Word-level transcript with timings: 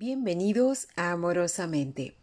Bienvenidos 0.00 0.88
Amorosamente. 0.96 2.14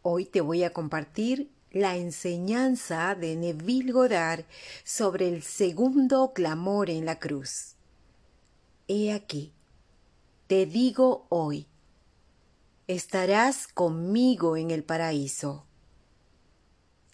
Hoy 0.00 0.24
te 0.24 0.40
voy 0.40 0.64
a 0.64 0.72
compartir 0.72 1.52
la 1.70 1.94
enseñanza 1.94 3.14
de 3.14 3.36
Neville 3.36 3.92
Goddard 3.92 4.46
sobre 4.82 5.28
el 5.28 5.42
segundo 5.42 6.32
clamor 6.32 6.88
en 6.88 7.04
la 7.04 7.18
cruz. 7.18 7.74
He 8.88 9.12
aquí, 9.12 9.52
te 10.46 10.64
digo 10.64 11.26
hoy, 11.28 11.66
estarás 12.86 13.68
conmigo 13.68 14.56
en 14.56 14.70
el 14.70 14.82
paraíso. 14.82 15.66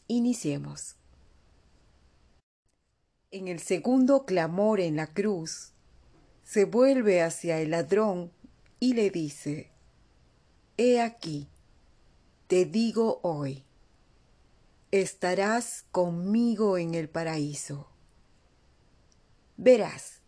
Iniciemos. 0.06 0.94
En 3.32 3.48
el 3.48 3.58
segundo 3.58 4.26
clamor 4.26 4.78
en 4.78 4.94
la 4.94 5.08
cruz, 5.08 5.72
se 6.44 6.66
vuelve 6.66 7.20
hacia 7.20 7.60
el 7.60 7.72
ladrón 7.72 8.30
y 8.78 8.92
le 8.92 9.10
dice, 9.10 9.73
He 10.76 11.00
aquí, 11.00 11.46
te 12.48 12.64
digo 12.64 13.20
hoy, 13.22 13.62
estarás 14.90 15.84
conmigo 15.92 16.78
en 16.78 16.96
el 16.96 17.08
paraíso. 17.08 17.86
Verás, 19.56 20.18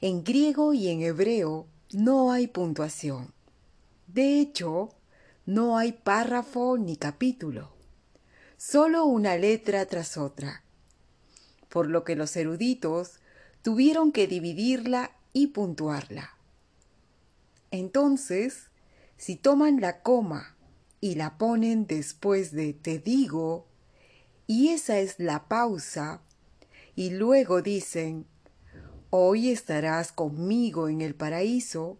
en 0.00 0.22
griego 0.22 0.74
y 0.74 0.90
en 0.90 1.02
hebreo 1.02 1.66
no 1.92 2.30
hay 2.30 2.46
puntuación. 2.46 3.34
De 4.06 4.38
hecho, 4.38 4.90
no 5.44 5.76
hay 5.76 5.90
párrafo 5.90 6.78
ni 6.78 6.96
capítulo, 6.96 7.72
solo 8.56 9.06
una 9.06 9.36
letra 9.36 9.86
tras 9.86 10.16
otra, 10.16 10.62
por 11.68 11.88
lo 11.88 12.04
que 12.04 12.14
los 12.14 12.36
eruditos 12.36 13.18
tuvieron 13.62 14.12
que 14.12 14.28
dividirla 14.28 15.10
y 15.32 15.48
puntuarla. 15.48 16.38
Entonces, 17.72 18.68
si 19.16 19.36
toman 19.36 19.80
la 19.80 20.02
coma 20.02 20.56
y 21.00 21.14
la 21.14 21.38
ponen 21.38 21.86
después 21.86 22.52
de 22.52 22.72
te 22.72 22.98
digo, 22.98 23.66
y 24.46 24.68
esa 24.68 24.98
es 24.98 25.18
la 25.18 25.48
pausa, 25.48 26.22
y 26.96 27.10
luego 27.10 27.62
dicen, 27.62 28.26
hoy 29.10 29.50
estarás 29.50 30.12
conmigo 30.12 30.88
en 30.88 31.00
el 31.00 31.14
paraíso, 31.14 31.98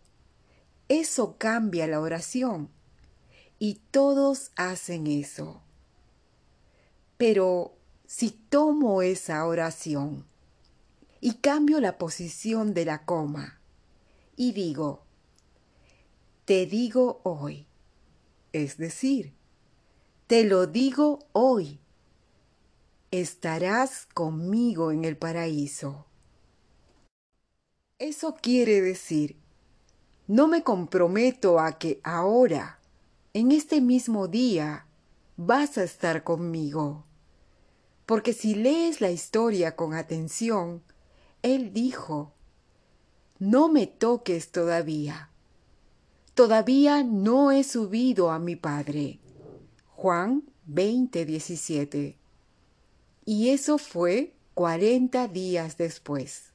eso 0.88 1.36
cambia 1.38 1.86
la 1.86 2.00
oración, 2.00 2.70
y 3.58 3.80
todos 3.90 4.50
hacen 4.56 5.06
eso. 5.06 5.62
Pero 7.16 7.76
si 8.06 8.30
tomo 8.30 9.02
esa 9.02 9.46
oración 9.46 10.26
y 11.20 11.34
cambio 11.34 11.80
la 11.80 11.96
posición 11.96 12.74
de 12.74 12.84
la 12.84 13.04
coma 13.04 13.60
y 14.36 14.52
digo, 14.52 15.04
te 16.44 16.66
digo 16.66 17.20
hoy. 17.22 17.66
Es 18.52 18.76
decir, 18.76 19.32
te 20.26 20.44
lo 20.44 20.66
digo 20.66 21.20
hoy. 21.32 21.80
Estarás 23.10 24.06
conmigo 24.12 24.90
en 24.90 25.04
el 25.04 25.16
paraíso. 25.16 26.06
Eso 27.98 28.34
quiere 28.34 28.82
decir, 28.82 29.36
no 30.26 30.48
me 30.48 30.62
comprometo 30.62 31.60
a 31.60 31.78
que 31.78 32.00
ahora, 32.02 32.80
en 33.32 33.52
este 33.52 33.80
mismo 33.80 34.28
día, 34.28 34.86
vas 35.36 35.78
a 35.78 35.84
estar 35.84 36.24
conmigo. 36.24 37.04
Porque 38.04 38.32
si 38.32 38.54
lees 38.54 39.00
la 39.00 39.10
historia 39.10 39.76
con 39.76 39.94
atención, 39.94 40.82
él 41.42 41.72
dijo, 41.72 42.32
no 43.38 43.68
me 43.68 43.86
toques 43.86 44.50
todavía 44.50 45.30
Todavía 46.34 47.04
no 47.04 47.52
he 47.52 47.62
subido 47.62 48.32
a 48.32 48.40
mi 48.40 48.56
Padre. 48.56 49.20
Juan 49.94 50.42
20, 50.66 51.24
17. 51.24 52.18
Y 53.24 53.50
eso 53.50 53.78
fue 53.78 54.34
cuarenta 54.52 55.28
días 55.28 55.76
después. 55.78 56.52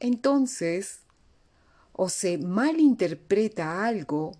Entonces, 0.00 1.02
o 1.92 2.08
se 2.08 2.38
malinterpreta 2.38 3.84
algo, 3.84 4.32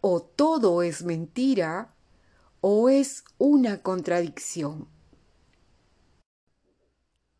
o 0.00 0.22
todo 0.22 0.82
es 0.82 1.02
mentira, 1.04 1.94
o 2.62 2.88
es 2.88 3.24
una 3.36 3.82
contradicción. 3.82 4.88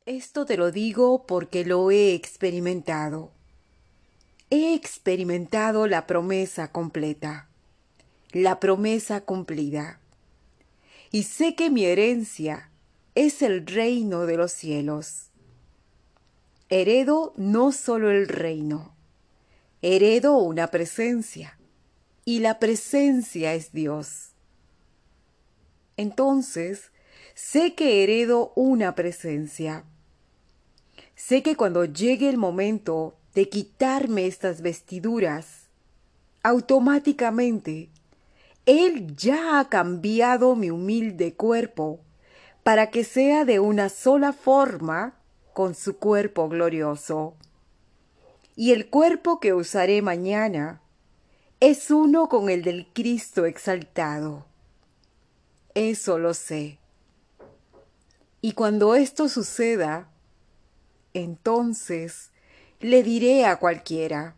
Esto 0.04 0.44
te 0.44 0.58
lo 0.58 0.70
digo 0.70 1.26
porque 1.26 1.64
lo 1.64 1.91
he 1.91 2.12
experimentado 2.12 3.33
he 4.62 4.75
experimentado 4.75 5.87
la 5.87 6.06
promesa 6.06 6.70
completa, 6.70 7.48
la 8.32 8.60
promesa 8.60 9.22
cumplida. 9.22 10.00
Y 11.10 11.25
sé 11.25 11.54
que 11.54 11.70
mi 11.70 11.84
herencia 11.84 12.70
es 13.14 13.43
el 13.43 13.66
reino 13.66 14.26
de 14.26 14.37
los 14.37 14.53
cielos. 14.53 15.31
Heredo 16.69 17.32
no 17.37 17.72
solo 17.72 18.10
el 18.10 18.28
reino, 18.28 18.94
heredo 19.82 20.38
una 20.38 20.69
presencia, 20.69 21.59
y 22.25 22.41
la 22.41 22.59
presencia 22.59 23.54
es 23.54 23.72
Dios. 23.72 24.31
Entonces, 25.97 26.91
sé 27.34 27.75
que 27.75 28.03
heredo 28.03 28.53
una 28.56 28.94
presencia. 28.94 29.84
Sé 31.14 31.43
que 31.43 31.56
cuando 31.56 31.84
llegue 31.84 32.28
el 32.28 32.37
momento 32.37 33.16
de 33.34 33.48
quitarme 33.48 34.26
estas 34.26 34.62
vestiduras, 34.62 35.68
automáticamente 36.42 37.88
Él 38.66 39.16
ya 39.16 39.58
ha 39.58 39.68
cambiado 39.68 40.54
mi 40.56 40.70
humilde 40.70 41.34
cuerpo 41.34 42.00
para 42.62 42.90
que 42.90 43.04
sea 43.04 43.44
de 43.44 43.60
una 43.60 43.88
sola 43.88 44.32
forma 44.32 45.16
con 45.52 45.74
su 45.74 45.98
cuerpo 45.98 46.48
glorioso. 46.48 47.34
Y 48.56 48.72
el 48.72 48.88
cuerpo 48.88 49.40
que 49.40 49.52
usaré 49.52 50.00
mañana 50.00 50.80
es 51.60 51.90
uno 51.90 52.28
con 52.28 52.48
el 52.50 52.62
del 52.62 52.86
Cristo 52.92 53.46
exaltado. 53.46 54.46
Eso 55.74 56.18
lo 56.18 56.34
sé. 56.34 56.78
Y 58.40 58.52
cuando 58.52 58.94
esto 58.94 59.28
suceda, 59.28 60.08
entonces 61.14 62.30
le 62.84 63.02
diré 63.02 63.46
a 63.46 63.56
cualquiera, 63.56 64.36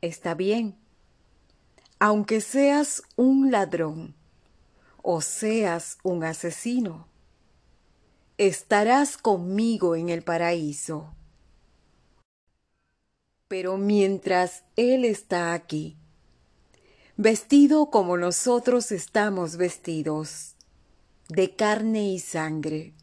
está 0.00 0.34
bien, 0.34 0.76
aunque 1.98 2.40
seas 2.40 3.02
un 3.16 3.50
ladrón 3.50 4.14
o 5.02 5.22
seas 5.22 5.98
un 6.04 6.22
asesino, 6.22 7.08
estarás 8.38 9.16
conmigo 9.16 9.96
en 9.96 10.08
el 10.08 10.22
paraíso. 10.22 11.12
Pero 13.48 13.76
mientras 13.76 14.62
Él 14.76 15.04
está 15.04 15.54
aquí, 15.54 15.96
vestido 17.16 17.90
como 17.90 18.16
nosotros 18.16 18.92
estamos 18.92 19.56
vestidos, 19.56 20.54
de 21.28 21.56
carne 21.56 22.04
y 22.12 22.20
sangre, 22.20 22.94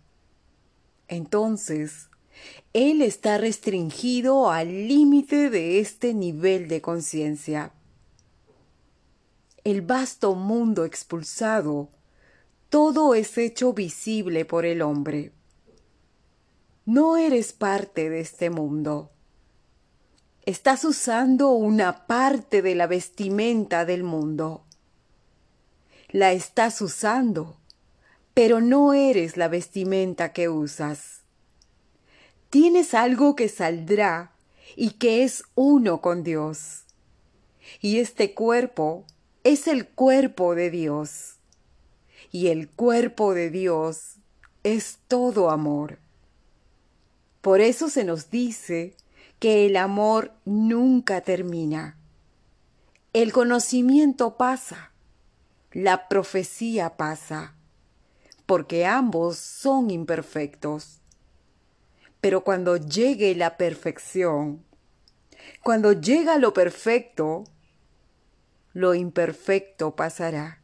entonces 1.10 2.09
él 2.74 3.02
está 3.02 3.40
restringido 3.40 4.52
al 4.52 4.88
límite 4.88 5.50
de 5.50 5.80
este 5.80 6.14
nivel 6.14 6.68
de 6.68 6.82
conciencia. 6.82 7.72
El 9.64 9.82
vasto 9.82 10.36
mundo 10.36 10.86
expulsado, 10.86 11.90
todo 12.70 13.16
es 13.16 13.38
hecho 13.40 13.74
visible 13.74 14.46
por 14.46 14.66
el 14.66 14.84
hombre. 14.84 15.32
No 16.86 17.18
eres 17.18 17.54
parte 17.54 18.10
de 18.10 18.20
este 18.20 18.52
mundo. 18.52 19.10
Estás 20.46 20.86
usando 20.86 21.50
una 21.50 22.06
parte 22.06 22.62
de 22.62 22.76
la 22.76 22.86
vestimenta 22.86 23.84
del 23.86 24.04
mundo. 24.04 24.64
La 26.10 26.32
estás 26.34 26.82
usando, 26.82 27.58
pero 28.36 28.62
no 28.62 28.94
eres 28.94 29.38
la 29.38 29.48
vestimenta 29.48 30.34
que 30.34 30.50
usas 30.50 31.19
tienes 32.50 32.94
algo 32.94 33.36
que 33.36 33.50
saldrá 33.50 34.32
y 34.76 34.92
que 34.92 35.24
es 35.24 35.44
uno 35.56 36.02
con 36.02 36.24
Dios. 36.24 36.86
Y 37.82 38.00
este 38.00 38.34
cuerpo 38.34 39.06
es 39.44 39.68
el 39.68 39.88
cuerpo 39.88 40.56
de 40.56 40.70
Dios. 40.70 41.36
Y 42.32 42.48
el 42.48 42.70
cuerpo 42.70 43.34
de 43.34 43.50
Dios 43.50 44.16
es 44.64 45.00
todo 45.08 45.50
amor. 45.50 46.00
Por 47.42 47.62
eso 47.62 47.90
se 47.90 48.04
nos 48.04 48.30
dice 48.30 48.96
que 49.40 49.66
el 49.66 49.78
amor 49.78 50.34
nunca 50.46 51.22
termina. 51.22 51.98
El 53.14 53.32
conocimiento 53.32 54.38
pasa, 54.38 54.92
la 55.72 56.08
profecía 56.10 56.98
pasa, 56.98 57.56
porque 58.46 58.86
ambos 58.86 59.38
son 59.38 59.90
imperfectos. 59.90 61.00
Pero 62.22 62.44
cuando 62.44 62.78
llegue 62.78 63.36
la 63.36 63.58
perfección, 63.58 64.66
Cuando 65.64 65.94
llega 65.94 66.38
lo 66.38 66.54
perfecto, 66.54 67.44
lo 68.74 68.94
imperfecto 68.94 69.96
pasará. 69.96 70.62